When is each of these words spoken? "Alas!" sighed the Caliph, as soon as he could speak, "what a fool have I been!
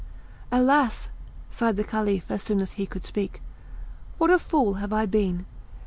"Alas!" 0.51 1.09
sighed 1.51 1.77
the 1.77 1.83
Caliph, 1.83 2.31
as 2.31 2.41
soon 2.41 2.59
as 2.59 2.71
he 2.71 2.87
could 2.87 3.05
speak, 3.05 3.39
"what 4.17 4.31
a 4.31 4.39
fool 4.39 4.73
have 4.81 4.91
I 4.91 5.05
been! 5.05 5.45